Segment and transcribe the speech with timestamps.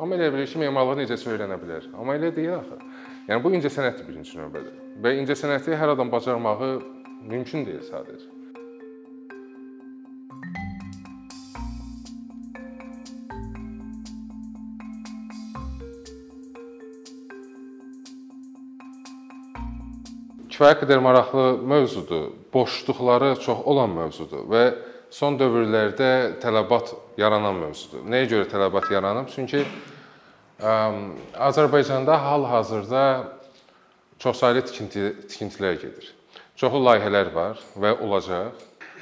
[0.00, 1.88] Amma elə bilir ki, memarlığı necəsə öyrənə bilər.
[1.96, 2.76] Amma elə deyil axı.
[3.30, 4.72] Yəni bu incəsənətdir birinci növbədə.
[5.02, 6.72] Və incəsənəti hər adam bacarmağı
[7.24, 8.36] mümkün deyil sadəcə.
[20.56, 22.30] kifayət qədər maraqlı mövzudur.
[22.54, 24.62] Boşluqları çox olan mövzudur və
[25.10, 28.04] son dövrlərdə tələbat yaranan mövzudur.
[28.08, 29.30] Nəyə görə tələbat yaranıb?
[29.32, 30.74] Çünki ə,
[31.48, 33.02] Azərbaycanda hal-hazırda
[34.22, 36.12] çoxsaylı tikinti tikintilər gedir.
[36.56, 38.56] Çoxlu layihələr var və olacaq,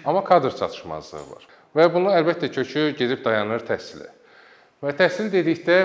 [0.05, 1.47] amma kadr çatışmazlığı var.
[1.75, 4.11] Və bunun əlbəttə kökü gedib dayanır təhsilə.
[4.83, 5.79] Və təhsil dedikdə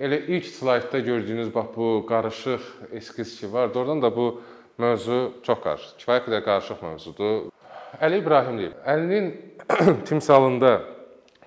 [0.00, 4.40] elə ilk slaydda gördüyünüz bax bu qarışıq eskiz ki var, doğrudan da bu
[4.78, 5.96] mövzu çox qarışıq.
[6.00, 7.50] Kifayət qədər qarışıq mövzudur.
[7.98, 8.74] Əli İbrahimliyev.
[8.86, 9.30] Əlinin
[10.08, 10.76] timsalında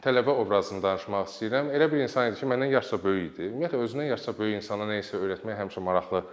[0.03, 1.69] tələbə obrazını danışmaq istəyirəm.
[1.71, 3.47] Elə bir insan idi ki, məndən yaşca böyük idi.
[3.53, 6.23] Ümumiyyətlə özündən yaşca böyük insana nə isə öyrətmək həmişə maraqlı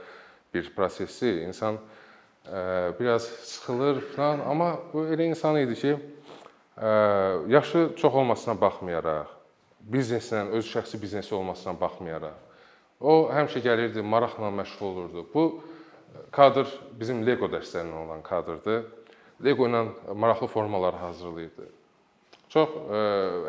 [0.55, 1.45] bir prosesdir.
[1.47, 5.97] İnsan ə, biraz sıxılır falan, amma bu elə insan idi ki,
[6.75, 6.93] ə,
[7.55, 9.31] yaşı çox olmasına baxmayaraq,
[9.95, 12.35] bizneslə, öz şəxsi biznesi olmasına baxmayaraq,
[13.01, 15.29] o həmişə gəlirdi, maraqla məşğul olurdu.
[15.35, 15.45] Bu
[16.35, 16.67] kadr
[16.99, 18.89] bizim Lego dərslərindən olan kadrdır.
[19.45, 21.69] Lego ilə maraqlı formalar hazırlayırdı.
[22.53, 23.03] Çox ə, e,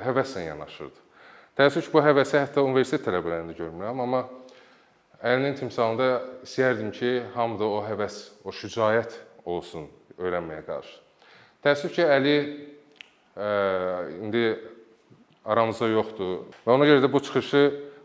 [0.06, 1.08] həvəslə yanaşırdı.
[1.58, 4.22] Təəssüf ki, bu həvəsi hətta universitet tələbələrində görmürəm, amma
[5.20, 9.90] əlinin timsalında istəyərdim ki, hamıda o həvəs, o şücaət olsun
[10.22, 10.96] öyrənməyə qarşı.
[11.66, 12.48] Təəssüf ki, Əli ə,
[13.36, 13.52] e,
[14.22, 14.46] indi
[15.44, 17.64] aramızda yoxdur və ona görə də bu çıxışı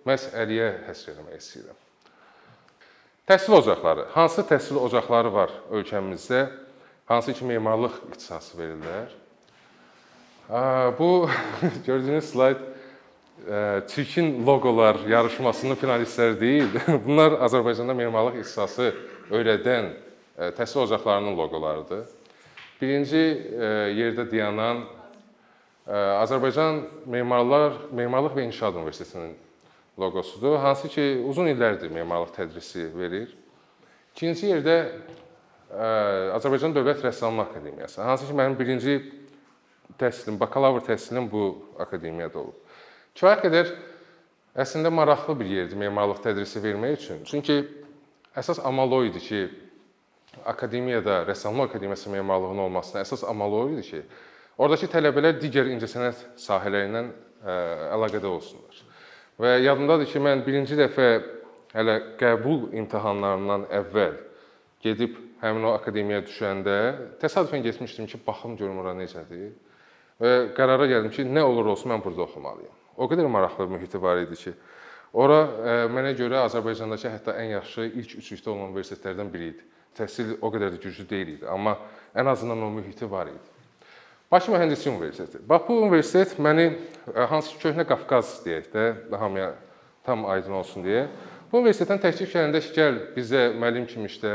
[0.08, 1.82] məhz Əliyə həsr etmək istəyirəm.
[3.26, 4.06] Təhsil ocaqları.
[4.14, 6.46] Hansı təhsil ocaqları var ölkəmizdə?
[7.06, 9.12] Hansı ki memarlıq ixtisası verirlər?
[10.98, 11.28] Bu
[11.86, 12.56] gördüyünüz slayd
[13.88, 16.68] çirkin loqolar yarışmasının finalistləri deyil.
[17.06, 18.90] Bunlar Azərbaycanda memarlıq ixtisası
[19.30, 19.92] öyrədən
[20.58, 22.04] təhsil ocaqlarının loqolarıdır.
[22.80, 23.22] Birinci
[23.96, 24.84] yerdə dayanan
[25.86, 29.36] Azərbaycan Memarlar Memarlıq və İnşaat Universitetinin
[29.98, 33.30] loqosudur, hansı ki uzun illərdir memarlıq tədrisi verir.
[34.16, 34.76] İkinci yerdə
[35.70, 39.00] Azərbaycan Dövlət Rəssamlıq Akademiyası, hansı ki mənim birinci
[39.98, 41.48] təhsilim, bakalavr təhsilim bu
[41.82, 42.54] akademiyada olub.
[43.16, 43.72] Kifayət qədər
[44.62, 47.24] əslində maraqlı bir yerdir memarlıq tədrisi vermək üçün.
[47.26, 47.58] Çünki
[48.36, 49.42] əsas amal o idi ki,
[50.46, 54.02] akademiyada, Rəssamlıq Akademiyası memarlığının olmasına əsas amal o idi ki,
[54.58, 57.06] oradakı tələbələr digər incəsənət sahələri ilə
[57.96, 58.84] əlaqədə olsunlar.
[59.40, 61.10] Və yadımdadır ki, mən birinci dəfə
[61.74, 64.14] hələ qəbul imtahanlarından əvvəl
[64.84, 66.76] gedib həmin o akademiyaya düşəndə
[67.20, 69.52] təsadüfən getmişdim ki, baxım görüm ora necədir.
[70.20, 72.76] Və qərara gəldim ki, nə olur olsun mən burada oxumalıyam.
[72.96, 74.54] O qədər maraqlı mühiti var idi ki,
[75.12, 79.66] ora ə, e, mənə görə Azərbaycandakı hətta ən yaxşı ilk üçlükdə olan universitetlərdən biri idi.
[79.96, 81.76] Təhsil o qədər də güclü deyil idi, amma
[82.16, 83.52] ən azından o mühiti var idi.
[84.32, 85.38] Bakı Mühəndislik Universiteti.
[85.48, 86.66] Bax bu universitet məni
[87.14, 89.52] e, hansı köhnə Qafqaz deyək də, hamıya
[90.04, 91.06] tam aydın olsun deyə.
[91.52, 94.32] Bu universitetdən təklif gələndə ki, gəl bizə müəllim kimi işlə.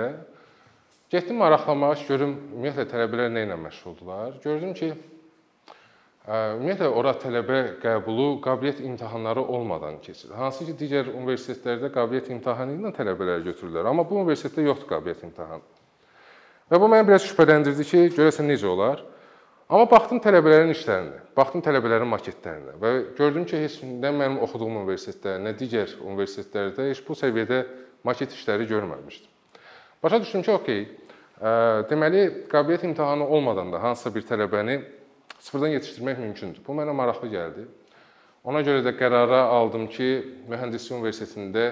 [1.12, 4.38] Getdim maraqlanmaq, görüm ümumiyyətlə tələbələr nə ilə məşğuldurlar.
[4.46, 10.32] Gördüm ki, e, ümumiyyətlə ora tələbə qəbulu qabiliyyət imtahanları olmadan keçir.
[10.40, 15.66] Hansı ki, digər universitetlərdə qabiliyyət imtahanı ilə tələbələri götürürlər, amma bu universitetdə yoxdur qabiliyyət imtahanı.
[16.72, 19.04] Və bu məni biraz şübhələndirdi ki, görəsən necə olar?
[19.68, 25.36] Amma baxdım tələbələrin işlərinə, baxdım tələbələrin maketlərinə və gördüm ki, heç nə mənim oxuduğum universitetdə,
[25.44, 27.62] nə digər universitetlərdə heç bu səviyyədə
[28.08, 29.32] maket işləri görməmişdim.
[30.04, 30.90] Başa düşdüm ki, okey.
[31.42, 34.76] Deməli, qabiliyyət imtahanı olmadan da hansısa bir tələbəni
[35.40, 36.62] sıfırdan yetişdirmək mümkündür.
[36.68, 37.66] Bu mənə maraqlı gəldi.
[38.46, 40.10] Ona görə də qərara aldım ki,
[40.50, 41.66] Mühəndislik Universitetində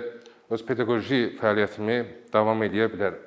[0.49, 1.99] öz pedaqoji fəaliyyətimi
[2.33, 3.21] davam edə bilərəm.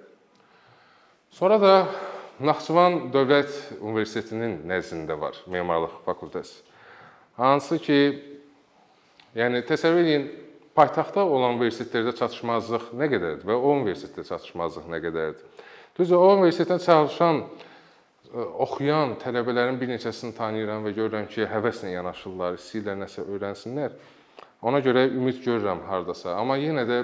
[1.31, 1.75] Sonra da
[2.43, 6.59] Naxçıvan Dövlət Universitetinin nəzdində var memarlıq fakültəsi.
[7.39, 7.99] Hansı ki,
[9.39, 10.31] yəni təsəvvür edin,
[10.75, 15.71] paytaxtda olan universitetlərdə çatışmazlıq nə qədərdir və o universitetdə çatışmazlıq nə qədərdir?
[15.99, 22.57] Düzdür, o universitetdə çalışan e, oxuyan tələbələrin bir neçəsini tanıyıram və görürəm ki, həvəslə yanaşırlar,
[22.61, 23.99] istəyirlər nəsə öyrənsinlər.
[24.63, 26.37] Ona görə ümid görürəm hardasa.
[26.39, 27.03] Amma yenə də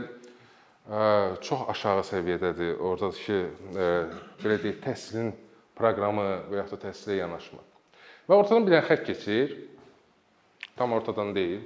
[1.44, 2.78] çox aşağı səviyyədədir.
[2.80, 3.38] Oradakı
[4.40, 5.32] belə deyək, təhsilin
[5.76, 7.60] proqramı və yaxud da təhsilə yanaşma.
[8.28, 9.52] Və ortadan bir dənə xətt keçir.
[10.78, 11.60] Tam ortadan deyil.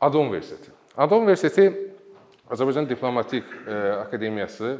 [0.00, 0.70] ADO Universiteti.
[0.96, 1.70] ADO Universiteti
[2.52, 3.44] Azərbaycan Diplomatik
[4.02, 4.76] Akademiyası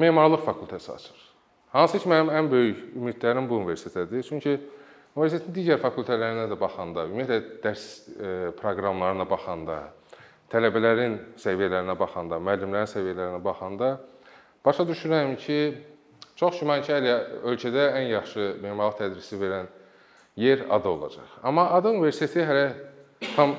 [0.00, 1.24] memarlıq fakültəsi açır.
[1.72, 4.24] Hansı ki, mənim ən böyük ümidlərim bu universitetədir.
[4.26, 4.56] Çünki
[5.14, 7.86] universitetin digər fakültələrinə də baxanda, ümumiyyətlə dərs
[8.58, 9.78] proqramlarına baxanda,
[10.50, 13.96] tələbələrin səviyyələrinə baxanda, müəllimlərin səviyyələrinə baxanda
[14.64, 15.60] başa düşürəm ki,
[16.36, 17.16] çox güman ki, hələ
[17.52, 19.70] ölkədə ən yaxşı memarlıq tədrisi verən
[20.40, 21.38] yer ADA olacaq.
[21.42, 22.66] Amma ADA universiteti hələ
[23.36, 23.54] tam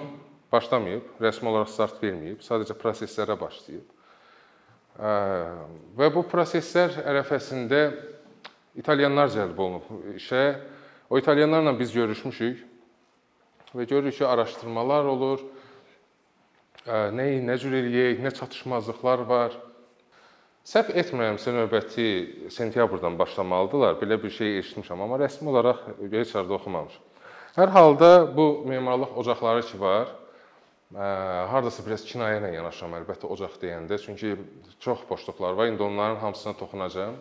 [0.51, 3.85] başlamayıb, rəsmi olaraq start verməyib, sadəcə proseslərə başlayıb.
[5.97, 7.81] Və bu proseslər ərəfəsində
[8.77, 10.43] italyanlar cəlb olunub işə.
[11.11, 12.67] O italyanlarla biz görüşmüşük
[13.75, 15.43] və görürük ki, araşdırmalar olur.
[16.87, 19.57] Nə nə cür eləyək, nə çatışmazlıqlar var.
[20.67, 22.07] Səhv etmirəmsə növbəti
[22.53, 23.95] sentyabrdan başlamalıdılar.
[24.01, 27.03] Belə bir şey eşitmişəm, amma rəsmi olaraq heç yerdə oxumamışam.
[27.55, 30.11] Hər halda bu memarlıq ocaqları ki var,
[30.95, 34.35] hardasa biraz kinayə ilə yanaşıram əlbəttə ocaq deyəndə, çünki
[34.83, 35.67] çox boşluqlar var.
[35.71, 37.15] İndi onların hamısına toxunacağam.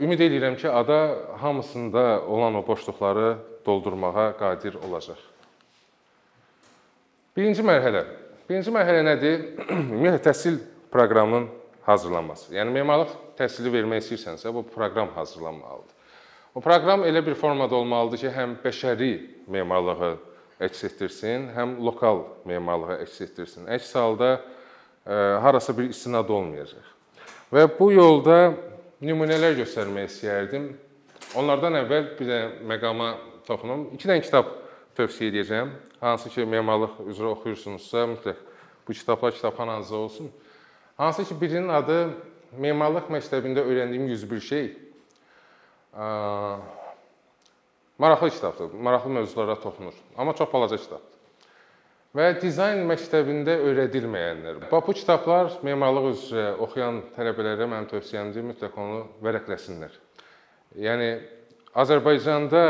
[0.00, 5.18] Ümid edirəm ki, ada hamısında olan o boşluqları doldurmağa qadir olacaq.
[7.36, 8.04] Birinci mərhələ.
[8.48, 9.44] Birinci mərhələ nədir?
[9.74, 10.60] Ümumiyyətlə təhsil
[10.92, 11.50] proqramının
[11.84, 12.54] hazırlanması.
[12.54, 15.96] Yəni memarlıq təhsili vermək istəyirsənsə, bu proqram hazırlanmalıdır.
[16.54, 19.12] O proqram elə bir formada olmalıdır ki, həm bəşəri
[19.46, 20.16] memarlığı
[20.60, 23.66] əks etdirsin, həm lokal memarlığı əks etdirsin.
[23.70, 26.86] Əks halda e, harasa bir istinad olmayacaq.
[27.50, 28.54] Və bu yolda
[29.02, 30.70] nümunələr göstərmək istəyərdim.
[31.40, 33.12] Onlardan əvvəl bir də məqama
[33.46, 33.88] toxunum.
[33.96, 34.50] 2 dənə kitab
[34.98, 35.72] tövsiyə edəcəm.
[36.00, 38.40] Hansı ki, memarlıq üzrə oxuyursunuzsa, mütləq
[38.86, 40.30] bu kitablar kitabxananızda olsun.
[40.96, 42.00] Hansı ki, birinin adı
[42.58, 44.64] Memarlıq məktəbində öyrəndiyim 101 şey.
[48.00, 48.74] Maraqlı kitabdır.
[48.74, 51.18] Maraqlı mövzulara toxunur, amma çox balaca kitabdır.
[52.16, 54.64] Və dizayn məktəbində öyrədilməyənlər.
[54.70, 59.92] Bax bu kitablar memarlıq üzrə oxuyan tələbələrə mənim tövsiyəmdir, mütləq onu vərəqləsinlər.
[60.80, 61.10] Yəni
[61.78, 62.62] Azərbaycanda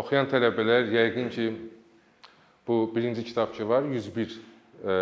[0.00, 1.48] oxuyan tələbələr yəqin ki
[2.68, 4.96] bu birinci kitab ki var, 101 e,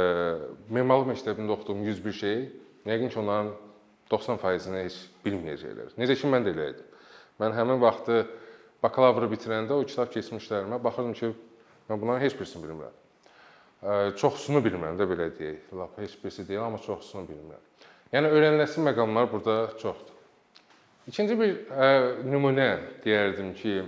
[0.74, 2.40] memarlıq məktəbində oxuduğum 101 şey,
[2.90, 3.52] yəqin ki onların
[4.10, 5.94] 90%-ni heç bilməyəcəklər.
[6.00, 6.90] Necə ki mən də elə idim.
[7.38, 8.24] Mən həmin vaxtı
[8.84, 11.28] bakalavrı bitirəndə o kitab keçmişlərimə baxırdım ki,
[11.88, 12.94] mən bunların heç birisini bilmirəm.
[14.20, 15.60] Çoxsunu bilmirəm də belə deyək.
[15.76, 17.62] Lap heç birisi deyil, amma çoxsunu bilmirəm.
[18.14, 20.14] Yəni öyrəniləsi məqamlar burada çoxdur.
[21.08, 21.70] İkinci bir ə,
[22.24, 22.70] nümunə
[23.04, 23.82] deyərdim ki,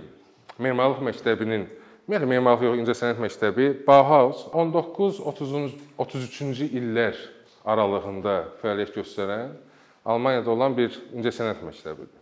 [0.61, 1.63] memarlıq məktəbinin,
[2.05, 7.15] ümumiyyətlə memarlıq yox, incəsənət məktəbi Bauhaus 19-33-cü illər
[7.65, 9.49] aralığında fəaliyyət göstərən
[10.07, 12.21] Almaniyada olan bir incəsənət məktəbidir.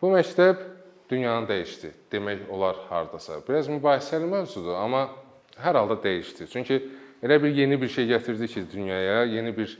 [0.00, 0.56] Bu məktəb
[1.12, 3.40] dünyanı dəyişdi demək olar hardasa.
[3.48, 5.08] Biraz mübahisəli mövzudur, amma
[5.60, 6.48] hər halda dəyişdi.
[6.52, 6.78] Çünki
[7.22, 9.78] elə bir yeni bir şey gətirdi ki, dünyaya, yeni bir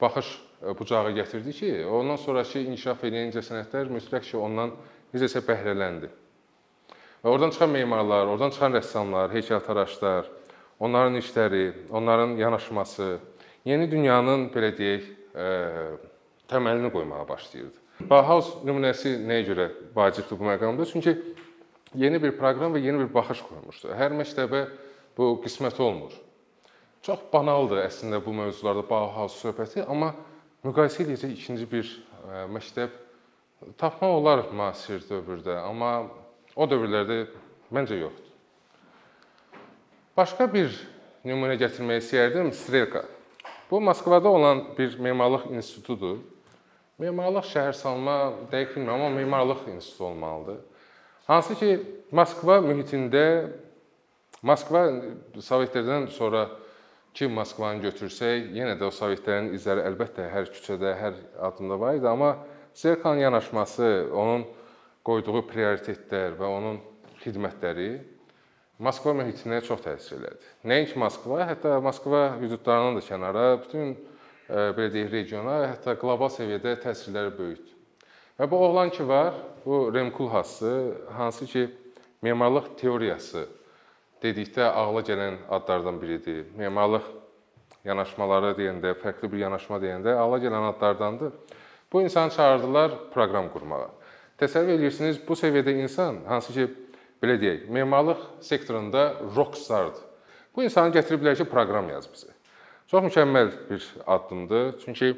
[0.00, 0.28] baxış
[0.62, 4.74] e, bucağı gətirdi ki, ondan sonrakı inkişaf edən incəsənətlər mütləq ki, ondan
[5.14, 6.10] necəsə bəhrələndi.
[7.24, 10.28] Və oradan çıxan memarlar, oradan çıxan rəssamlar, heykəltaraşlar,
[10.80, 13.16] onların işləri, onların yanaşması
[13.64, 15.48] yeni dünyanın belə deyək, e,
[16.52, 17.83] təməlini qoymağa başlayırdı.
[18.02, 20.86] Bauhaus nümunəsi nəyə görə vacibdir bu məqamda?
[20.90, 21.14] Çünki
[21.94, 23.92] yeni bir proqram və yeni bir baxış qoymuşdu.
[23.94, 24.64] Hər məktəbə
[25.16, 26.12] bu qismət olmur.
[27.06, 30.14] Çox banaldır əslində bu mövzularda Bauhaus söhbəti, amma
[30.64, 32.94] müqayisə edəcək ikinci bir e, məktəb
[33.78, 36.08] tapmaq olar müasir dövrdə, amma
[36.56, 37.26] o dövrlərdə
[37.74, 38.32] məncə yoxdur.
[40.16, 40.74] Başqa bir
[41.26, 43.04] nümunə gətirmək istəyərdim, Strelka.
[43.70, 46.18] Bu Moskvada olan bir memarlıq institutudur.
[47.02, 48.16] Memarlıq şəhərsalma
[48.52, 50.58] dəqiq bilmirəm, amma memarlıq institutu olmalıdır.
[51.26, 51.70] Hansı ki,
[52.14, 53.24] Moskva mühitində
[54.44, 54.84] Moskva
[55.42, 56.44] Sovetlərdən sonra
[57.14, 62.08] ki, Moskvanı götürsək, yenə də o Sovetlərin izləri əlbəttə hər küçədə, hər addımda var idi,
[62.10, 62.36] amma
[62.74, 64.46] Zerkanın yanaşması, onun
[65.06, 66.80] qoyduğu prioritetlər və onun
[67.22, 67.90] xidmətləri
[68.82, 70.48] Moskva mühitinə çox təsir elədi.
[70.66, 73.94] Nəinki Moskva, hətta Moskva hüdudlarından da kənara bütün
[74.48, 77.72] belə deyək, regiona, hətta qlobal səviyyədə təsirləri böyükdür.
[78.38, 79.34] Və bu oğlan ki var,
[79.64, 81.68] bu Rem Koolhaas'ı, hansı ki
[82.22, 83.46] memarlıq teoriyası
[84.22, 86.44] dedikdə ağla gələn adlardan biridir.
[86.56, 87.06] Memarlıq
[87.84, 91.32] yanaşmaları deyəndə, fərqli bir yanaşma deyəndə ağla gələn adlardandır.
[91.92, 93.90] Bu insanı çağırdılar proqram qurmağa.
[94.40, 96.68] Təsəvvür edirsiniz, bu səviyyədə insan hansı ki
[97.22, 100.02] belə deyək, memarlıq sektorunda rockstardır.
[100.56, 102.33] Bu insanı gətiriblər ki, proqram yaz bizə.
[102.94, 104.74] Çox mükəmməl bir addımdır.
[104.84, 105.08] Çünki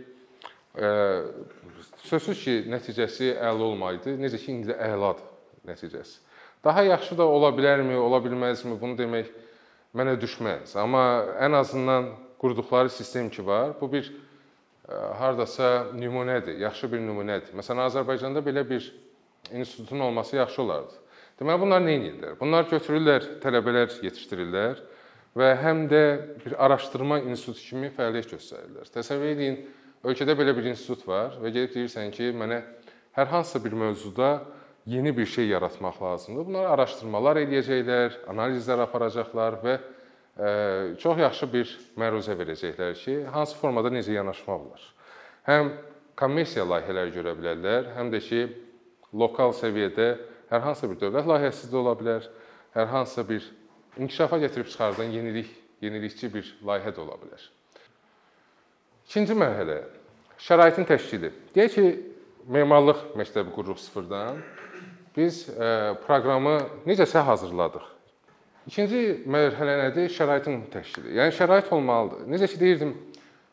[0.81, 0.89] e,
[2.09, 4.15] sözsüz ki, nəticəsi əla olmaydı.
[4.17, 5.27] Necə ki, indi də əladır
[5.69, 6.15] nəticəsi.
[6.65, 8.79] Daha yaxşı da ola bilərmi, ola bilməzmi?
[8.81, 9.29] Bunu demək
[9.93, 10.73] mənə düşməz.
[10.81, 11.05] Amma
[11.37, 12.09] ən azından
[12.41, 17.53] qurduqları sistem ki var, bu bir e, hardasa nümunədir, yaxşı bir nümunədir.
[17.61, 18.89] Məsələn, Azərbaycanda belə bir
[19.53, 20.97] institutun olması yaxşı olardı.
[21.37, 22.41] Deməli bunlar nə edirlər?
[22.41, 24.87] Bunlar götürürlər, tələbələr yetişdirirlər
[25.37, 26.03] və həm də
[26.45, 28.89] bir araşdırma institutu kimi fəaliyyət göstərirlər.
[28.95, 29.59] Təsəvvür edin,
[30.07, 32.63] ölkədə belə bir institut var və gedib deyirsən ki, mənə
[33.19, 34.31] hər hansısa bir mövzuda
[34.87, 36.47] yeni bir şey yaratmaq lazımdır.
[36.47, 40.51] Bunlar araşdırmalar eləyəcəklər, analizlər aparacaqlar və ə,
[41.03, 44.89] çox yaxşı bir məruzə verəcəklər ki, hansı formada necə yanaşmaq olar.
[45.49, 45.73] Həm
[46.17, 48.43] kommersiya layihələri görə bilərlər, həm də ki,
[49.13, 50.09] lokal səviyyədə
[50.51, 52.29] hər hansı bir dövlət layihəsi də ola bilər,
[52.77, 53.45] hər hansısa bir
[53.99, 55.49] inkişafa gətirib çıxardan yenilik,
[55.81, 57.43] yenilikçi bir layihə də ola bilər.
[59.07, 59.81] İkinci mərhələ
[60.43, 61.33] şəraitin təşkili.
[61.55, 61.85] Deyək ki,
[62.53, 64.41] memarlıq məktəbi qururuq sıfırdan.
[65.17, 65.47] Biz
[66.05, 67.87] proqramı necəsə hazırladıq.
[68.67, 70.11] İkinci mərhələ nədir?
[70.13, 71.15] Şəraitin təşkili.
[71.17, 72.27] Yəni şərait olmalıdır.
[72.29, 72.93] Necə ki deyirdim,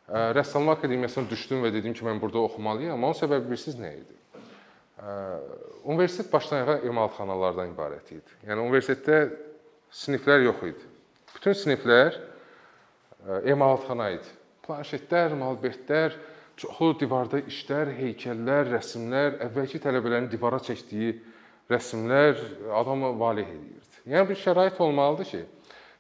[0.09, 2.97] rəssamlıq akademiyasına düşdüm və dedim ki, mən burada oxumalıyam.
[2.97, 4.17] Onun səbəbi bilirsiniz nə idi?
[5.83, 8.38] Universitet başdan ayağa emalatxanalardan ibarət idi.
[8.47, 9.17] Yəni universitetdə
[9.93, 10.91] siniflər yox idi.
[11.35, 12.17] Bütün siniflər
[13.50, 14.31] emalatxana idi.
[14.63, 16.15] Planşetlər, malbetlər,
[16.59, 21.17] çoxlu divarda işlər, heykəllər, rəsmlər, əvvəlki tələbələrin divara çəkdiyi
[21.71, 22.39] rəsmlər
[22.79, 24.00] adamı valeh edirdi.
[24.09, 25.41] Yəni bir şərait olmalıdır ki,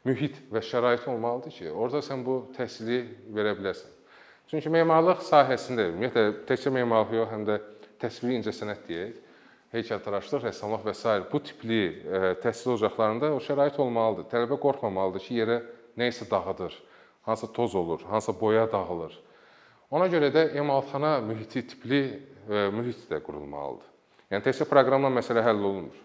[0.07, 3.03] mühit və şərait olmalıdır ki, orada sən bu təhsili
[3.35, 3.91] verə biləsən.
[4.51, 7.59] Çünki memarlıq sahəsində, ümumiyyətlə təkcə memarlıq yox, həm də
[8.03, 9.21] təsviri incəsənət deyək,
[9.73, 11.13] heykəltaraşlıq, rəssamlıq və s.
[11.31, 14.29] bu tipli e, təhsil ocaqlarında o şərait olmalıdır.
[14.31, 15.59] Tələbə qorxmamalıdır ki, yerə
[15.97, 16.75] nə isə dağıdır,
[17.25, 19.17] hansısa toz olur, hansısa boya dağılır.
[19.93, 22.01] Ona görə də emalatxana mühiti tipli
[22.49, 23.89] e, mühit də qurulmalıdır.
[24.33, 25.99] Yəni təkcə proqramla məsələ həll olunmur.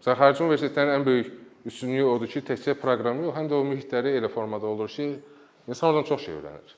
[0.00, 1.34] Məsələn, xarici universitetlərin ən böyük
[1.70, 5.12] üstünlüyü odur ki, təkcə proqramı yox, həm də o mühitləri elə formada olur ki,
[5.68, 6.76] insan oradan çox şey öyrənir.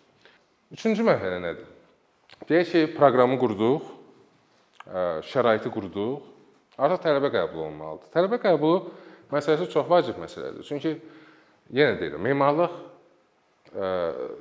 [0.73, 1.69] Üçüncü mərhələ nədir?
[2.49, 3.89] Deyək ki, proqramı qurduq,
[5.31, 6.23] şəraiti qurduq,
[6.79, 8.13] artıq tələbə qəbul olunmalıdır.
[8.15, 8.81] Tələbə qəbulu
[9.33, 10.65] məsələsi çox vacib məsələdir.
[10.67, 10.97] Çünki
[11.73, 12.81] yenə deyirəm, memarlıq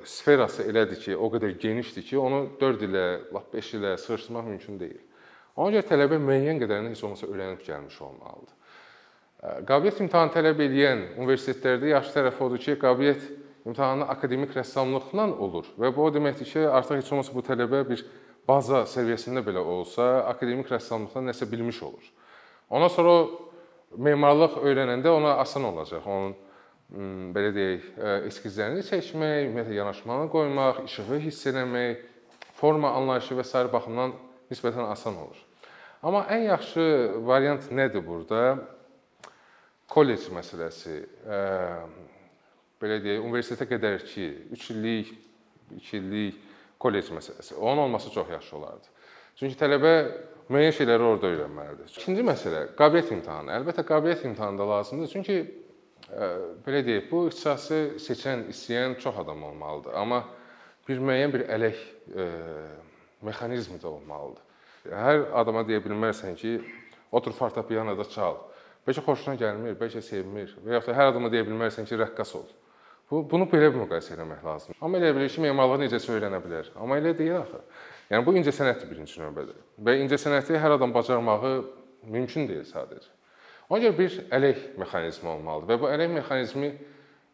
[0.04, 4.80] sferası elədir ki, o qədər genişdir ki, onu 4 ilə, lap 5 ilə sığışdırmaq mümkün
[4.80, 5.00] deyil.
[5.56, 8.58] Ona görə tələbə müəyyən qədərini heç olmasa öyrənib gəlmiş olmalıdır.
[9.68, 13.24] Qabiliyyət imtahanı tələb edən universitetlərdə yaxşı tərəfi odur ki, qabiliyyət
[13.66, 18.04] imtahanı akademik rəssamlıqla olur və bu o deməkdir ki, artıq heç olmasa bu tələbə bir
[18.48, 22.06] baza səviyyəsində belə olsa, akademik rəssamlıqdan nəsə bilmiş olur.
[22.72, 23.14] Ondan sonra
[23.96, 26.06] memarlıq öyrənəndə ona asan olacaq.
[26.06, 26.34] Onun
[27.36, 27.88] belə deyək,
[28.28, 32.02] eskizlərini çəkmək, ümumiyyətlə yanaşmanı qoymaq, işığı hiss etmək,
[32.58, 34.14] forma anlayışı və sair baxımdan
[34.50, 35.38] nisbətən asan olur.
[36.02, 36.84] Amma ən yaxşı
[37.26, 38.56] variant nədir burada?
[39.92, 40.98] Kollec məsələsi.
[42.82, 45.12] Belə deyək, universitetə qədərki 3 illik,
[45.76, 46.40] 2 illik
[46.82, 47.54] kollec məsələsi.
[47.54, 48.90] Onun olması çox yaxşı olardı.
[49.38, 49.94] Çünki tələbə
[50.52, 51.96] müəyyən şeyləri orada öyrənməlidir.
[52.02, 53.52] İkinci məsələ qabiliyyət imtahanı.
[53.60, 55.10] Əlbəttə qabiliyyət imtahanı da lazımdır.
[55.14, 56.30] Çünki ə,
[56.66, 59.96] belə deyək, bu ixtisası seçən, istəyən çox adam olmalıdır.
[60.02, 60.22] Amma
[60.88, 62.28] bir müəyyən bir ələk ə,
[63.22, 64.48] mexanizmi də olmalıdır.
[64.90, 66.56] Hər adama deyə bilmərsən ki,
[67.14, 68.40] otur fortepianoda çal.
[68.82, 72.48] Bəlkə xoşuna gəlmir, bəlkə sevmir və yaxud da hər adama deyə bilmərsən ki, rəqqas ol.
[73.12, 74.76] Bu bunu belə müqayisə etmək lazımdır.
[74.80, 76.70] Amma elə bilir ki, memarlıq necəsə öyrənə bilər.
[76.80, 77.58] Amma elə deyil axı.
[78.08, 79.56] Yəni bu incəsənətdir birinci növbədə.
[79.84, 81.50] Və incəsənəti hər adam bacarmağı
[82.14, 83.10] mümkün deyil sadəcə.
[83.68, 86.72] Ona görə bir ələk mexanizmi olmalıdır və bu ələk mexanizmi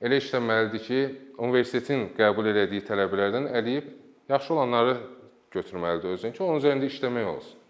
[0.02, 0.98] elə işləməlidir ki,
[1.38, 3.94] universitetin qəbul elədiyi tələbələrdən əliyib
[4.34, 4.98] yaxşı olanları
[5.54, 7.64] götürməlidir özünə ki, onun üzərində işləmək olsun.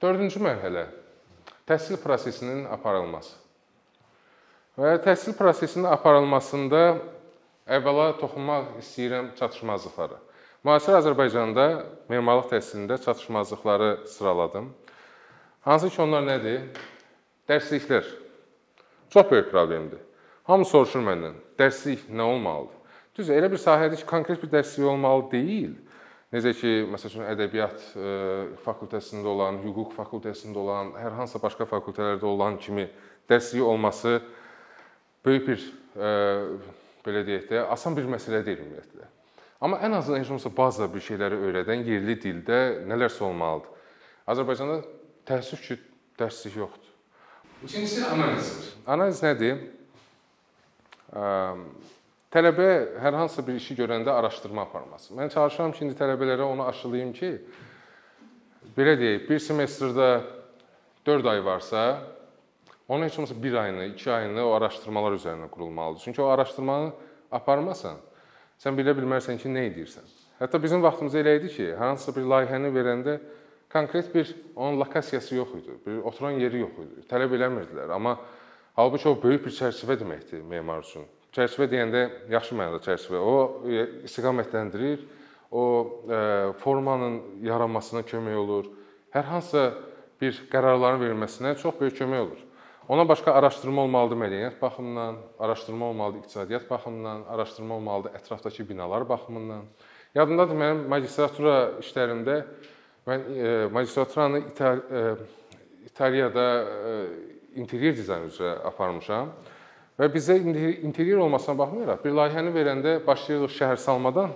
[0.00, 0.88] 4-cü mərhələ
[1.68, 3.36] təhsil prosesinin aparılması.
[4.80, 6.78] Və təhsil prosesinin aparılmasında
[7.68, 10.16] əvvəla toxunmaq istəyirəm çatışmazlıqlara.
[10.64, 11.66] Müasir Azərbaycanda
[12.08, 14.70] memarlıq təhsilində çatışmazlıqları sıraladım.
[15.68, 16.64] Hansı ki onlar nədir?
[17.50, 18.08] Dərsliklər.
[19.12, 20.00] Çox böyük problemdir.
[20.48, 22.80] Hamı soruşur məndən, dərslik nə olmalıdır?
[23.20, 25.76] Düz elə bir sahədir ki, konkret bir dərslik olmalı deyil.
[26.32, 28.18] Necə ki, məsələn, ədəbiyyat e,
[28.64, 32.88] fakültəsində olan, hüquq fakültəsində olan, hər hansısa başqa fakültələrdə olan kimi
[33.28, 34.22] dərslik olması
[35.26, 35.64] böyük bir
[35.96, 36.12] ə,
[37.04, 39.08] belə deyək də, asan bir məsələ deyil ümumiyyətlə.
[39.60, 43.76] Amma ən azından heç olmasa baza bir şeyləri öyrədən yerli dildə nələrsə olmalıdır.
[44.30, 44.78] Azərbaycanda
[45.28, 45.76] təəssüf ki,
[46.20, 46.90] dərslik yoxdur.
[47.64, 48.70] İkincisi analizdir.
[48.88, 49.64] Analiz nədir?
[51.12, 51.24] Ə,
[52.32, 52.70] tələbə
[53.02, 55.12] hər hansı bir işi görəndə araşdırma aparması.
[55.18, 57.34] Mən çalışıram ki, indi tələbələrə onu aşılayım ki,
[58.76, 60.08] belə deyək, bir semestrdə
[61.06, 61.84] 4 ay varsa,
[62.90, 66.00] Onun heç olmasa 1 ayını, 2 ayını o araşdırmalar üzərinə qurulmalıdır.
[66.04, 66.88] Çünki o araşdırmanı
[67.30, 68.00] aparmasan,
[68.58, 70.08] sən bilə bilmərsən ki, nə edirsən.
[70.40, 73.14] Hətta bizim vaxtımızda elə idi ki, hansısa bir layihəni verəndə
[73.70, 75.76] konkret bir onun lokasiyası yox idi.
[75.86, 77.06] Bir oturan yeri yox idi.
[77.12, 78.16] Tələb eləmirdilər, amma
[78.74, 81.06] halbuki o böyük bir çərçivə deməkdir memar üçün.
[81.30, 82.04] Çərçivə deyəndə
[82.34, 83.22] yaxşı mənada çərçivə.
[83.22, 85.06] O e, istiqamətləndirir,
[85.54, 85.64] o
[86.10, 86.20] e,
[86.66, 88.74] formanın yaranmasına kömək olur.
[89.14, 89.68] Hər hansısa
[90.20, 92.46] bir qərarların verilməsinə çox böyük kömək olur.
[92.90, 99.60] Ona başqa araşdırma olmalıdır mədəniyyət baxımından, araşdırma olmalıdır iqtisadiyyat baxımından, araşdırma olmalıdır ətrafdakı binalar baxımından.
[100.14, 101.52] Yadımdadır mənim magistratura
[101.84, 102.34] işlərimdə
[103.06, 105.02] mən e, magistraturanı İtal e,
[105.86, 106.96] İtaliyada e,
[107.62, 109.30] interyer dizayn üzrə aparmışam
[110.00, 110.40] və bizə
[110.82, 114.34] interyer olmasına baxmayaraq bir layihəni verəndə başlayırıq şəhərsalmadan,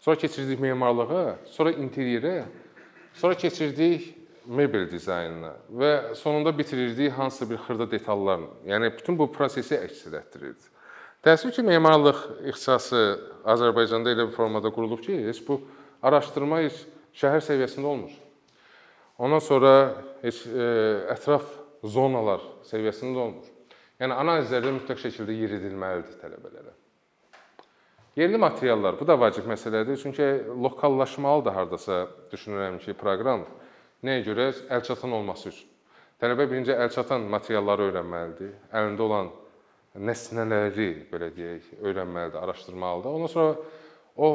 [0.00, 2.42] sonra keçirdik memarlığa, sonra interyerə,
[3.14, 4.12] sonra keçirdik
[4.46, 8.50] mebel dizaynına və sonunda bitirirdik hansısa bir xırda detallarla.
[8.68, 10.72] Yəni bütün bu prosesi əks etdirirdi.
[11.24, 12.18] Təəssüf ki, memarlıq
[12.50, 13.00] ixtisası
[13.48, 15.60] Azərbaycanda elə bir formada qurulub ki, heç bu
[16.04, 16.82] araşdırma heç
[17.16, 18.12] şəhər səviyyəsində olmur.
[19.18, 19.72] Ondan sonra
[20.20, 20.68] heç e,
[21.14, 21.46] ətraf
[21.80, 23.48] zonalar səviyyəsində olmur.
[24.02, 26.74] Yəni analizlərdə mütləq şəkildə yeridilməlidir tələbələrə.
[28.18, 29.96] Yerli materiallar, bu da vacib məsələdir.
[30.02, 30.26] Çünki
[30.62, 33.46] lokallaşmalıdır hardasa düşünürəm ki, proqram
[34.04, 34.50] Nəyə görə?
[34.76, 35.70] Əlçatan olması üçün.
[36.20, 38.52] Tələbə birinci əlçatan materialları öyrənməlidir.
[38.76, 39.30] Əlində olan
[39.94, 43.16] nəsnələri, belə deyək, öyrənməlidir, araşdırmalıdır.
[43.16, 43.56] Ondan sonra
[44.16, 44.30] o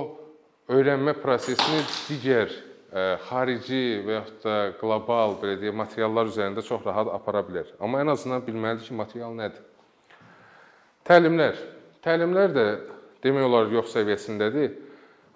[0.72, 2.60] öyrənmə prosesini digər ə,
[2.92, 7.72] e, xarici və yaxud da qlobal, belə deyək, materiallar üzərində çox rahat apara bilər.
[7.80, 9.66] Amma ən azından bilməlidir ki, material nədir.
[11.10, 11.58] Təlimlər.
[12.06, 12.68] Təlimlər də
[13.24, 14.78] demək olar yox səviyyəsindədir.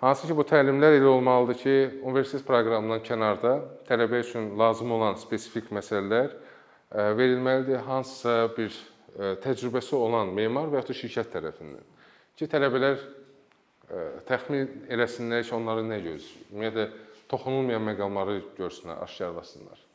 [0.04, 3.54] Hansı ki, bu təlimlər elə olmalıdır ki, universitet proqramından kənarda
[3.88, 10.82] tələbə üçün lazım olan spesifik məsələlər e, verilməlidir hansısa bir e, təcrübəsi olan memar və
[10.82, 11.88] ya da şirkət tərəfindən.
[12.36, 16.52] Ki, tələbələr e, təxmin eləsinlər ki, onları nə gözləyir.
[16.52, 16.90] Ümumiyyətlə
[17.32, 19.88] toxunulmayan məqamları görsünlər, aşkarlasınlar.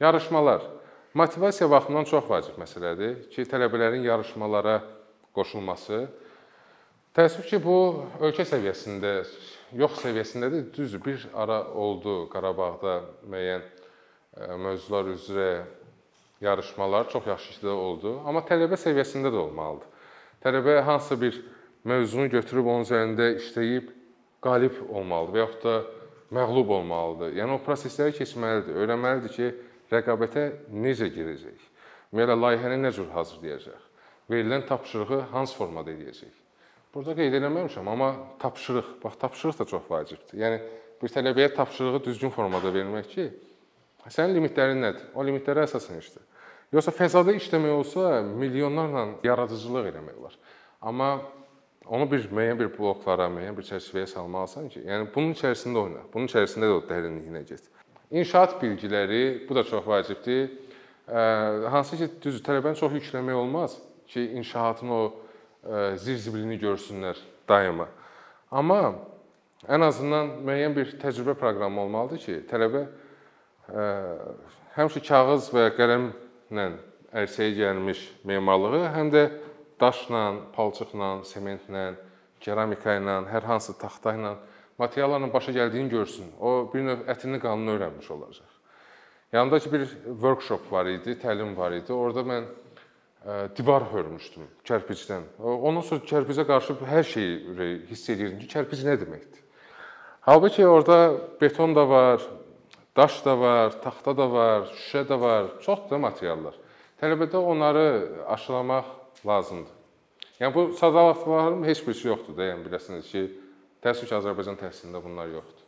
[0.00, 0.64] Yarışmalar
[1.12, 4.80] motivasiya baxımından çox vacib məsələdir ki, tələbələrin yarışmalara
[5.36, 6.06] qoşulması
[7.14, 7.76] Təəssüf ki, bu
[8.26, 9.10] ölkə səviyyəsində,
[9.78, 10.64] yox səviyyəsindədir.
[10.74, 12.94] Düzdür, bir ara oldu Qarabağda
[13.30, 15.46] müəyyən e, mövzular üzrə
[16.42, 20.10] yarışmalar çox yaxşı işdə oldu, amma tələbə səviyyəsində də olmalıdır.
[20.42, 21.38] Tələbə hansısa bir
[21.86, 23.94] mövzunu götürüb onun üzərində işləyib
[24.42, 25.78] qalib olmalıdır və yaxud da
[26.34, 27.36] məğlub olmalıdır.
[27.38, 29.52] Yəni o prosesləri keçməlidir, öyrənməlidir ki,
[29.94, 30.48] rəqabətə
[30.82, 31.62] necə girəcək.
[32.10, 33.92] Ümumiyyətlə layihəni nə cür hazırlayacaq?
[34.34, 36.40] Verilən tapşırığı hansı formada edəcək?
[36.94, 40.36] Burada qeyd eləməmişəm, amma tapşırıq, bax tapşırıq da çox vacibdir.
[40.38, 40.60] Yəni
[41.00, 43.24] bir tələbəyə tapşırığı düzgün formada vermək ki,
[44.06, 45.08] sənin limitlərin nədir?
[45.18, 46.22] O limitlərə əsasən işlə.
[46.74, 50.36] Yoxsa fəzada işləmək olsa, milyonlarla yaradıcılıq eləmək olar.
[50.82, 51.08] Amma
[51.86, 56.06] onu bir müəyyən bir bloklara, müəyyən bir çərçivəyə salmalısan ki, yəni bunun içərisində oyna.
[56.14, 57.66] Bunun içərisində də o dərinliyinə get.
[58.14, 60.50] İnşaat bilgiləri, bu da çox vacibdir.
[61.74, 65.02] Hansı ki, düz tələbənin çox yükləmək olmaz ki, inşaatın o
[65.96, 67.88] zirzibilini görsünlər daima.
[68.50, 68.94] Amma
[69.68, 72.84] ən azından müəyyən bir təcrübə proqramı olmalıdır ki, tələbə
[74.76, 76.66] həmişə kağız və qələmlə
[77.14, 79.28] ərsəyə gəlmiş memarlığı həm də
[79.80, 80.24] daşla,
[80.54, 81.94] palçıqla, sementlə,
[82.44, 84.34] keramika ilə, hər hansı taxta ilə,
[84.78, 86.32] materiallarla başa gəldiyini görsün.
[86.40, 88.50] O bir növ ətini qanını öyrənmiş olacaq.
[89.32, 89.86] Yanımdakı bir
[90.20, 91.92] workshop var idi, təlim var idi.
[91.92, 92.44] Orada mən
[93.56, 95.24] divar hörmüşdüm kərpicdən.
[95.40, 99.40] Ondan sonra kərpicə qarşı hər şeyi hiss edirdim ki, kərpic nə deməkdir.
[100.24, 100.98] Halbuki orada
[101.40, 102.20] beton da var,
[102.96, 106.56] daş da var, taxta da var, şüşə də var, çox da materiallar.
[107.00, 107.86] Tələbədə onları
[108.32, 108.92] aşılamaq
[109.26, 109.72] lazımdır.
[110.40, 113.24] Yəni bu sadalatların heç birisi yoxdur da, yəni biləsiniz ki,
[113.84, 115.64] təəssüf ki, Azərbaycan təhsilində bunlar yoxdur.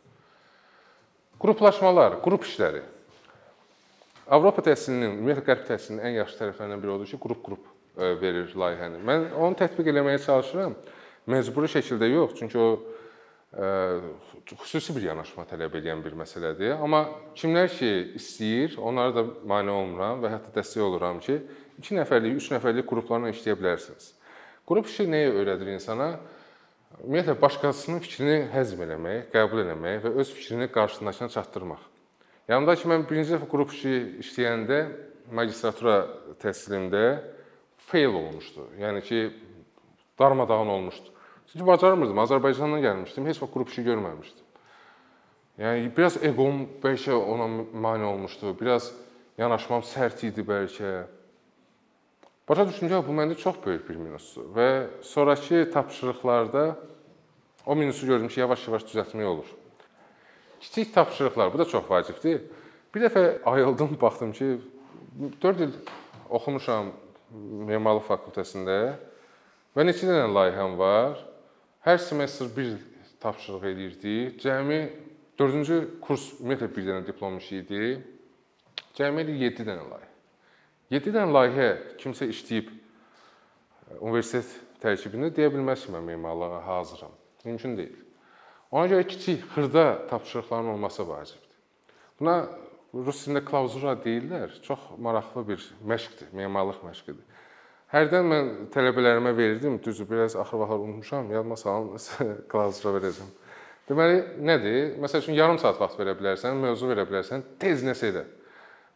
[1.41, 2.81] Qruplaşmalar, qrup işləri.
[4.27, 7.63] Avropa təhsilinin, ümumiyyətlə qərb təhsilinin ən yaxşı tərəflərindən biri odur ki, qrup-qrup
[7.95, 8.99] e, verir layihəni.
[9.07, 10.75] Mən onu tətbiq eləməyə çalışıram.
[11.31, 12.67] Məcburi şəkildə yox, çünki o
[13.55, 13.71] e,
[14.51, 16.75] xüsusi bir yanaşma tələb edən bir məsələdir.
[16.75, 17.05] Amma
[17.39, 21.39] kimlər ki istəyir, onlara da mane olmuram və hətta dəstək oluram ki,
[21.79, 24.11] 2 nəfərlik, 3 nəfərlik qruplarla işləyə bilərsiniz.
[24.67, 26.17] Qrup işi nəyə öyrədir insana?
[26.99, 31.93] Ümumiyyətlə başqasının fikrini həzm eləmək, qəbul etmək və öz fikrini qarşısındakına çatdırmaq.
[32.47, 34.79] Yanımda ki, mən birinci dəfə qrup işi işləyəndə
[35.35, 35.97] magistratura
[36.39, 37.03] təhsilimdə
[37.89, 38.69] fail olmuşdu.
[38.79, 39.21] Yəni ki,
[40.19, 41.11] darmadağın olmuşdu.
[41.51, 42.19] Çünki bacarmırdım.
[42.23, 44.47] Azərbaycandan gəlmişdim, heç vaxt qrup işi görməmişdim.
[45.59, 48.55] Yəni biraz eqom bəlkə ona mane olmuşdu.
[48.61, 48.91] Biraz
[49.37, 51.03] yanaşmam sərt idi bəlkə.
[52.47, 54.69] Başa düşdüm ki, bu məndə çox böyük bir minusdur və
[55.03, 56.77] sonrakı tapşırıqlarda
[57.65, 59.49] o minusu gördüm ki, yavaş-yavaş düzəltmək olur.
[60.59, 62.41] Kiçik tapşırıqlar, bu da çox vacibdir.
[62.95, 64.57] Bir dəfə ayıldım, baxdım ki,
[65.41, 65.73] 4 il
[66.29, 66.91] oxumuşam
[67.67, 68.77] memarlıq fakültəsində
[69.75, 71.19] və neçə dənə layihəm var.
[71.85, 72.75] Hər semestr bir
[73.21, 74.39] tapşırıq eləyirdik.
[74.43, 74.79] Cəmi
[75.39, 77.83] 4-cü kurs ümumiyyətlə bir dənə diplom işi idi.
[78.97, 80.11] Cəmi 7 dənə layihə.
[80.97, 81.69] 7 dənə layihə
[82.01, 82.71] kimsə işləyib
[83.99, 87.13] universitet tərkibində deyə bilməz ki, mən memarlığa hazıram.
[87.45, 88.06] Mümkün deyil.
[88.71, 91.55] Ona görə kiçik, xırda tapşırıqların olması vacibdir.
[92.19, 92.37] Buna
[92.93, 94.57] rus dilində klauzura deyirlər.
[94.65, 97.23] Çox maraqlı bir məşqdir, memarlıq məşqidir.
[97.93, 102.01] Hərdən mən tələbələrimə verirdim, düzdür, biraz axır vaxtlar unutmuşam, yadıma salın,
[102.51, 103.29] klauzura verəcəm.
[103.87, 104.97] Deməli, nədir?
[104.99, 108.25] Məsəl üçün yarım saat vaxt verə bilərsən, mövzu verə bilərsən, tez nəsə elə.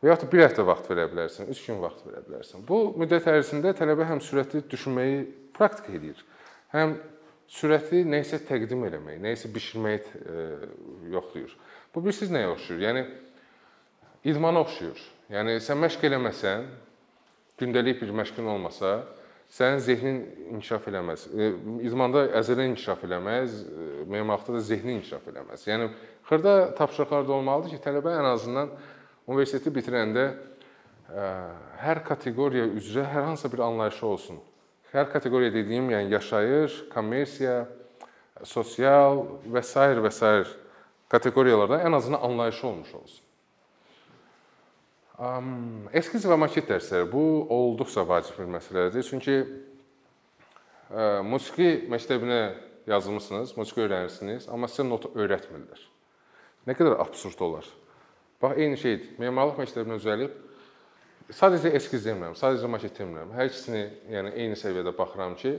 [0.02, 2.66] Və yaxud da 1 həftə vaxt verə bilərsən, 3 gün vaxt verə bilərsən.
[2.68, 5.24] Bu müddət ərzində tələbə həm sürətli düşünməyi
[5.56, 6.20] praktik edir,
[6.76, 6.98] həm
[7.52, 10.44] sürətli nə isə təqdim eləmək, nə isə bişirməyi e,
[11.12, 11.56] yoxlayır.
[11.94, 12.84] Bu bilirsiniz nəyə oxşuyur?
[12.86, 13.02] Yəni
[14.32, 15.02] idmana oxşuyur.
[15.32, 16.70] Yəni sən məşq eləməsən,
[17.60, 19.02] gündəlik bir məşqin olmasa,
[19.52, 20.22] sənin zehnin
[20.56, 21.26] inkişaf eləməz.
[21.36, 21.50] E,
[21.90, 25.66] idmanda əzələn inkişaf eləməz, e, memarlıqda da zehnin inkişaf eləməz.
[25.68, 25.90] Yəni
[26.30, 28.72] xırda tapşırıqlar da olmalıdır ki, tələbə ən azından
[29.28, 30.30] universiteti bitirəndə
[31.82, 34.38] hər kateqoriya üzrə hər hansısa bir anlayışı olsun.
[34.92, 37.62] Hər kateqoriya dediyim, yəni yaşayış, kommersiya,
[38.44, 39.80] sosial və s.
[40.04, 40.32] və s.
[41.08, 43.24] kateqoriyalarda ən azından anlayışı olmuş olsun.
[45.96, 47.24] Eskiz və maket dərsləri bu
[47.56, 49.08] olduqca vacib bir məsələdir.
[49.08, 49.36] Çünki
[51.24, 52.42] musiqi məktəbinə
[52.92, 55.88] yazılmısınız, musiqi öyrənirsiniz, amma sizə not öyrətmirlər.
[56.68, 57.68] Nə qədər absurd olar.
[58.44, 59.16] Bax eyni şeydir.
[59.24, 60.36] Memarlıq məktəbinə düzəlib
[61.36, 63.34] sadəcə eskiz demirəm, sadəcə maket demirəm.
[63.38, 65.56] Hər ikisini, yəni eyni səviyyədə baxıram ki,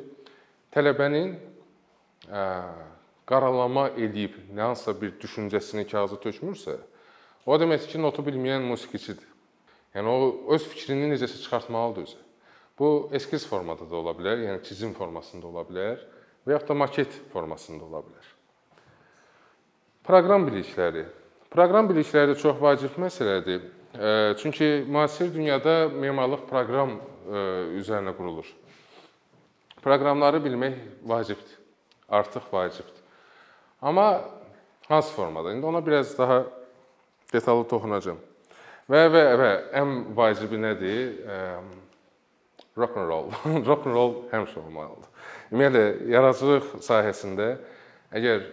[0.74, 1.34] tələbənin
[2.28, 2.46] ə,
[3.28, 6.78] qaralama edib hansısa bir düşüncəsini kağıza tökmürsə,
[7.46, 9.28] o deməkdir ki, notu bilməyən musiqiçidir.
[9.96, 12.20] Yəni o öz fikrini necəsə çıxartmalıdır özü.
[12.78, 16.00] Bu eskiz formada da ola bilər, yəni çizim formasında ola bilər
[16.46, 18.30] və yaxud da maket formasında ola bilər.
[20.08, 21.04] Proqram bilikləri.
[21.52, 23.68] Proqram bilikləri çox vacib məsələdir.
[24.42, 26.96] Çünki müasir dünyada memarlıq proqram
[27.76, 28.48] üzərinə qurulur.
[29.84, 31.58] Proqramları bilmək vacibdir.
[32.08, 33.02] Artıq vacibdir.
[33.82, 34.24] Amma
[34.88, 35.52] hansı formada?
[35.52, 36.44] İndi ona biraz daha
[37.32, 38.18] detallı toxunacağam.
[38.90, 41.12] Və və və ən vacibi nədir?
[42.78, 43.28] Rock and roll.
[43.68, 45.08] rock and roll həmişə olmalıdır.
[45.52, 47.52] Ümumiyyətlə yaradıcılıq sahəsində
[48.16, 48.48] əgər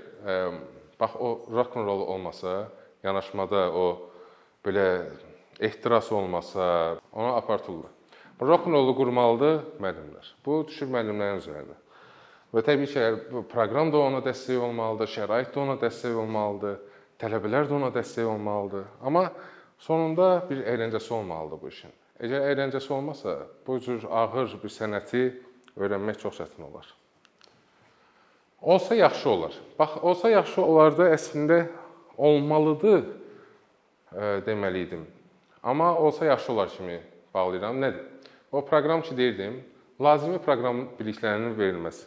[0.99, 2.67] bax o rock and roll olmasa,
[3.03, 3.87] yanaşmada o
[4.65, 4.89] belə
[5.59, 7.91] ehtiras olmasa, onu apartırlar.
[8.39, 10.33] Bu rock and rollu qurmalıdır müəllimlər.
[10.45, 11.77] Bu düşür müəllimlərin üzərinə.
[12.55, 13.05] Və təbii ki,
[13.51, 16.79] proqram da ona dəstək olmalıdır, şərait də ona dəstək olmalıdır,
[17.19, 18.85] tələbələr də ona dəstək olmalıdır.
[19.03, 19.27] Amma
[19.79, 21.91] Sonunda bir əyləncəsi olmalıdır bu işin.
[22.19, 23.35] Əgər əyləncəsi olmasa,
[23.67, 25.21] bu cür ağır bir sənəti
[25.79, 26.87] öyrənmək çox çətin olar.
[28.61, 29.53] Olsa yaxşı olar.
[29.79, 31.61] Bax, olsa yaxşı olardı əslində
[32.17, 35.05] olmalıdır e, deməli idim.
[35.63, 37.01] Amma olsa yaxşı olar kimi
[37.33, 37.81] bağlayıram.
[37.81, 38.03] Nədir?
[38.51, 39.63] O proqram ki deyirdim,
[40.01, 42.05] lazımi proqram biliklərinin verilməsi.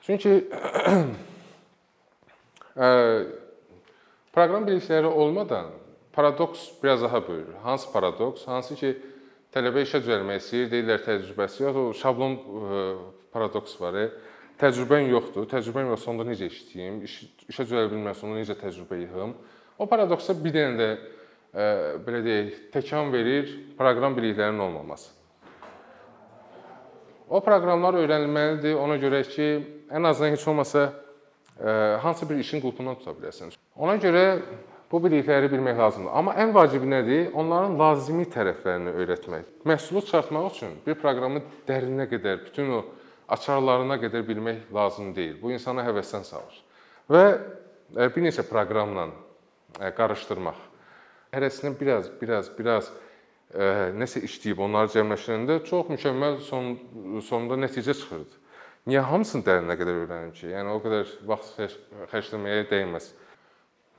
[0.00, 0.28] Çünki
[2.76, 2.88] e,
[4.32, 5.66] proqram bilikləri olmadan
[6.12, 7.54] paradoks biraz daha böyür.
[7.62, 8.46] Hansı paradoks?
[8.48, 8.96] Hansı ki,
[9.54, 12.80] tələbə işə düzəlmək istəyir, deyirlər təcrübəsi yox, o şablon ə, e,
[13.32, 13.94] paradoks var.
[13.94, 14.08] E,
[14.58, 15.46] təcrübən yoxdur.
[15.52, 17.04] Təcrübəm yoxsa onda necə işləyim?
[17.04, 17.20] İş,
[17.52, 19.36] işə düzələ bilməsə onda necə təcrübə yığım?
[19.78, 21.17] O paradoksa bir dənə də ə,
[21.54, 25.10] belə deyək, təkan verir proqram biliklərinin olmaması.
[27.28, 29.48] O proqramlar öyrənilməlidir ona görə ki,
[29.92, 33.52] ən azından heç olmasa ə, hansı bir işin qulpundan tuta biləsən.
[33.76, 34.24] Ona görə
[34.92, 36.12] Bu bilikləri bilmək lazımdır.
[36.16, 37.26] Amma ən vacibi nədir?
[37.36, 39.50] Onların lazımi tərəflərini öyrətmək.
[39.68, 42.78] Məhsulu çıxartmaq üçün bir proqramı dərinə qədər, bütün o
[43.28, 45.34] açarlarına qədər bilmək lazım deyil.
[45.42, 46.56] Bu insana həvəsdən salır.
[47.12, 49.10] Və e, bir neçə proqramla
[49.76, 50.64] e, qarışdırmaq.
[51.34, 52.96] Hərəsindən biraz, biraz, biraz ə,
[53.52, 56.76] e, nəsə işləyib onları cəmləşdirəndə çox mükəmməl son
[57.24, 58.44] sonunda nəticə çıxırdı.
[58.88, 60.48] Niyə hamısını dərinə qədər öyrənim ki?
[60.54, 61.58] Yəni o qədər vaxt
[62.12, 63.10] xərcləməyə dəyməz.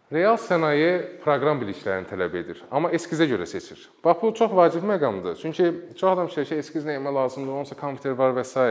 [0.10, 3.84] Real sənaye proqram biliklərini tələb edir, amma eskizə görə seçir.
[4.02, 5.36] Bax bu çox vacib məqamdır.
[5.38, 5.68] Çünki
[6.00, 8.64] çox adam fikirləşir ki, eskiz nəyə lazımdır, onsa kompüter var və s.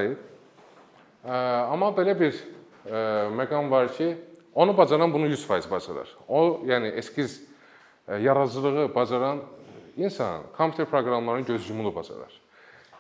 [1.22, 2.40] Amma belə bir
[3.38, 4.16] məqam var ki,
[4.54, 6.10] onu bacaran bunu 100% bacarar.
[6.26, 7.38] O, yəni eskiz
[8.16, 9.40] yaradıcılığı bacaran
[9.96, 12.32] insan kompüter proqramlarının göz yumulu bacarar.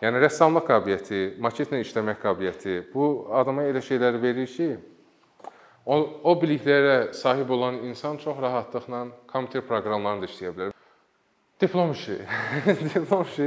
[0.02, 4.68] Yəni rəssamlıq qabiliyyəti, maketlə işləmək qabiliyyəti bu adama elə şeyləri verir ki,
[5.88, 5.96] O,
[6.28, 10.74] o biliklərə sahib olan insan çox rahatlıqla kompüter proqramlarını da işləyə bilər.
[11.60, 12.18] Diplom işi.
[12.94, 13.46] diplom işi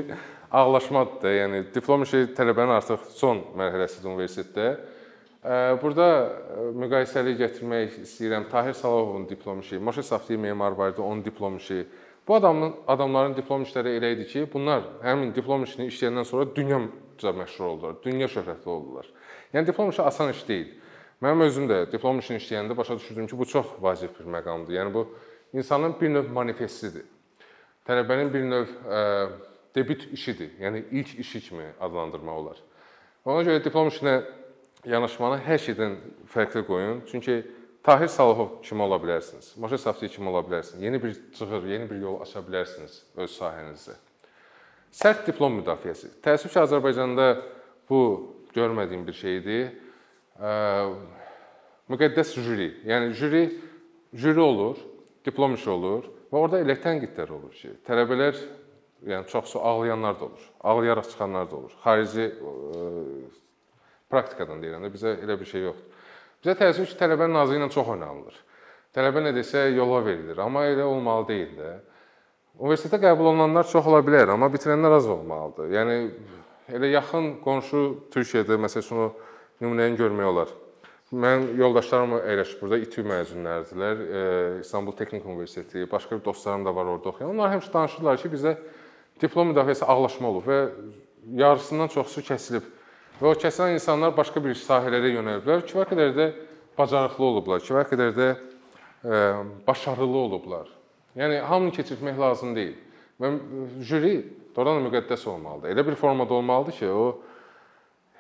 [0.52, 4.66] ağlaşmadır da, yəni diplom işi tələbənin artıq son mərhələsidir universitetdə.
[5.42, 6.08] Burada
[6.78, 8.46] müqayisəli gətirmək istəyirəm.
[8.52, 11.88] Tahir Salahovun diplom işi, Moşe Saftiyev memar var idi, onun diplom işi.
[12.28, 17.34] Bu adamın adamların diplom işləri elə idi ki, bunlar həmin diplom işini işləyəndən sonra dünyaca
[17.40, 19.08] məşhur oldular, dünya şöhrətli oldular.
[19.54, 20.68] Yəni diplom işi asan iş deyil.
[21.22, 24.78] Mənim özüm də diplom işini işləyəndə başa düşürdüm ki, bu çox vacib bir məqamdır.
[24.78, 25.08] Yəni bu
[25.54, 27.08] insanın bir növ manifestidir.
[27.90, 29.30] Tələbənin bir növ ə,
[29.76, 30.54] debüt işidir.
[30.62, 32.62] Yəni ilk işi kimi adlandırmaq olar.
[33.26, 34.22] Ona görə diplom işinə
[34.86, 35.98] yanaşmanı hər şeydən
[36.32, 37.02] fərqli qoyun.
[37.10, 37.42] Çünki
[37.84, 39.54] Tahir Salahov kimi ola bilərsiniz.
[39.58, 40.84] Moşe Saftiyev kimi ola bilərsiniz.
[40.84, 43.98] Yeni bir cığır, yeni bir yol aça bilərsiniz öz sahənizdə.
[44.92, 46.12] Sərt diplom müdafiəsi.
[46.22, 47.28] Təəssüf ki, Azərbaycanda
[47.90, 48.02] bu
[48.56, 49.72] görmədiyim bir şeydir.
[51.92, 52.70] Müqəddəs jüri.
[52.88, 53.44] Yəni jüri
[54.14, 54.78] jüri olur,
[55.26, 58.38] diplom işi olur və orada elə tənqidlər olur ki, tələbələr
[59.08, 60.50] yəni çoxsu ağlayanlar da olur.
[60.62, 61.74] Ağlayaraq çıxanlar da olur.
[61.84, 62.28] Xarici
[64.12, 66.08] praktikadan deyirəm də bizə elə bir şey yoxdur.
[66.42, 68.38] Bizə təəssüf ki, tələbə nazı ilə çox oynanılır.
[68.96, 71.74] Tələbə nə desə yola verilir, amma elə olmalı deyil də.
[72.60, 75.70] Universitetə qəbul olunanlar çox ola bilər, amma bitirənlər az olmalıdır.
[75.72, 76.00] Yəni
[76.76, 79.08] elə yaxın qonşu Türkiyədə məsəl üçün o
[79.62, 80.52] nümunəni görmək olar.
[81.12, 84.04] Mən yoldaşlarım əyləşib burada İTÜ məzunləridirlər.
[84.64, 87.34] İstanbul Texnik Universiteti, başqa dostlarım da var orada oxuyan.
[87.34, 88.54] Onlar həmişə danışırlar ki, bizə
[89.22, 90.60] diplom müdafiəsi ağlaşma olub və
[91.40, 92.70] yarısından çoxusu kəsilib.
[93.22, 95.66] Və o kəsilən insanlar başqa bir sahələrə yönəliblər.
[95.70, 96.26] Kifayət qədər də
[96.78, 99.20] bacarıqlı olublar, kifayət qədər də ə,
[99.68, 100.72] başarılı olublar.
[101.20, 102.80] Yəni hamını keçirtmək lazım deyil.
[103.22, 103.30] Və
[103.86, 104.16] jüri
[104.56, 105.76] doğrudan da müqəddəs olmalıdır.
[105.76, 107.06] Elə bir formada olmalıdır ki, o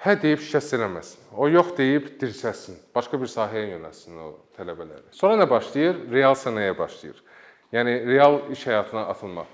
[0.05, 1.25] hə deyib şikəst eləməsin.
[1.33, 2.77] O yox deyib dirçəlsin.
[2.93, 5.09] Başqa bir sahəyə yönəlsin o tələbələri.
[5.17, 6.05] Sonra nə başlayır?
[6.13, 7.25] Real sənəyə başlayır.
[7.73, 9.49] Yəni real iş həyatına atılmaq.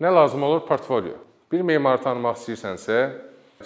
[0.00, 0.64] Nə lazım olur?
[0.66, 1.18] Portfolio.
[1.52, 2.98] Bir memarı tanımaq istəyirsənsə,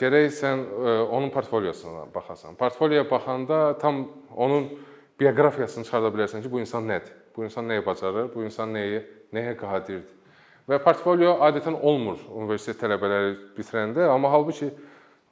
[0.01, 2.57] Gərək sən e, onun portfolyosuna baxasan.
[2.57, 4.71] Portfolyoya baxanda tam onun
[5.21, 7.13] bioqrafiyasını çıxarda bilərsən ki, bu insan nədir?
[7.37, 8.31] Bu insan nəyi bacarır?
[8.33, 9.03] Bu insan nəyi
[9.35, 10.09] nəyə qadirdir?
[10.71, 14.71] Və portfolyo adətən olmur universitet tələbələri bitirəndə, amma halbuki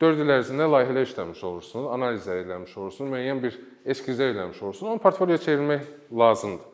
[0.01, 3.59] 4 il ərzində layihələr işləmiş olursun, analizlər eləmiş olursun, müəyyən bir
[3.95, 4.89] eskizlər eləmiş olursun.
[4.95, 5.85] Onu portfolyoya çevirmək
[6.23, 6.67] lazımdır.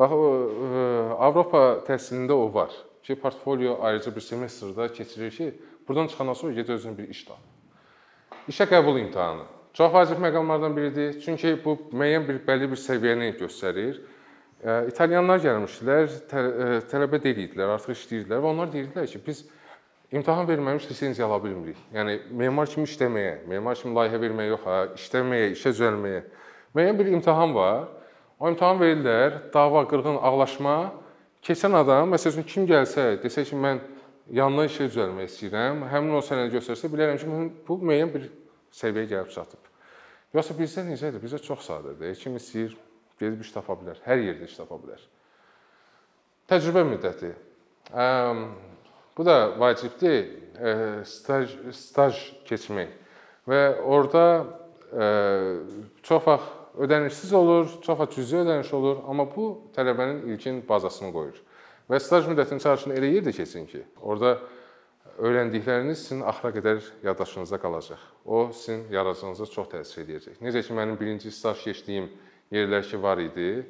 [0.00, 0.86] Bax, e,
[1.28, 2.72] Avropa təhsilində o var
[3.04, 5.50] ki, portfolyo ayrıca bir semestrdə keçirir ki,
[5.88, 7.42] Burdan çıxandan sonra get özünə bir iş tap.
[8.48, 11.20] İşə qəbul imtahanı çox vacib məqamlardan biridir.
[11.20, 14.00] Çünki bu müəyyən bir bəlli bir səviyyəni göstərir.
[14.62, 16.12] İtalyanlar gəlmişdilər,
[16.90, 19.42] tələbə deyildilər, artıq işləyirdilər və onlar deyirdilər ki, biz
[20.14, 21.80] imtahan verməmiş lisenziya ala bilmirik.
[21.94, 26.22] Yəni memar kimi işləməyə, memar kimi layihə verməyə yox, ha, işləməyə, işə düzəlməyə
[26.76, 27.88] müəyyən bir imtahan var.
[28.38, 30.76] O imtahan verirlər, dava, qırğın, ağlaşma.
[31.42, 33.82] Keçən adam, məsələn, kim gəlsə, desə ki, mən
[34.32, 37.28] yandan işə düzəlmək istəyirəm, həmin o sənədi göstərsə bilərəm ki,
[37.68, 38.28] bu müəyyən bir
[38.74, 39.70] səviyyəyə gəlib çatıb.
[40.32, 41.20] Yoxsa bizdə necədir?
[41.20, 42.14] Bizdə çox sadədir.
[42.20, 42.76] Kim istəyir,
[43.20, 44.00] gedib iş tapa bilər.
[44.06, 45.02] Hər yerdə iş tapa bilər.
[46.48, 47.34] Təcrübə müddəti.
[49.12, 50.24] Bu da vacibdir.
[51.08, 52.18] Staj staj
[52.48, 52.96] keçmək.
[53.48, 54.24] Və orada
[56.02, 61.36] çox vaxt ödənişsiz olur, çox vaxt cüzi ödəniş olur, amma bu tələbənin ilkin bazasını qoyur.
[61.90, 64.36] Və staj müddətinin çalışını elə yerdə keçin ki, orada
[65.18, 68.02] öyrəndikləriniz sizin axıra qədər yaddaşınızda qalacaq.
[68.24, 70.38] O sizin yaradıcılığınıza çox təsir edəcək.
[70.44, 72.08] Necə ki mənim birinci staj keçdiyim
[72.54, 73.66] yerlər ki var idi,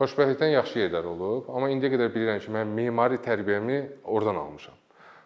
[0.00, 4.74] xoşbəxtlikdən yaxşı yerlər olub, amma indiyə qədər bilirəm ki, mən memari tərbiyəmi oradan almışam.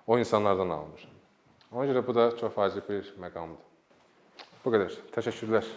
[0.07, 1.15] O insanlardan almışam.
[1.73, 3.63] Ona görə bu da çox vacib bir məqamdır.
[4.65, 5.01] Bu qədər.
[5.17, 5.75] Təşəkkürlər.